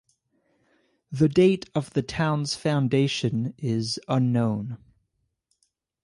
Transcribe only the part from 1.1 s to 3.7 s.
The date of the town's foundation